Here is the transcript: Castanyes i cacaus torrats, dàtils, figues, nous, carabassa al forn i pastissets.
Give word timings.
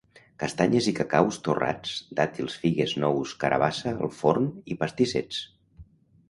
Castanyes 0.43 0.85
i 0.91 0.93
cacaus 0.99 1.37
torrats, 1.47 1.91
dàtils, 2.19 2.55
figues, 2.63 2.95
nous, 3.05 3.35
carabassa 3.45 3.93
al 4.07 4.11
forn 4.23 4.49
i 4.75 4.79
pastissets. 4.83 5.45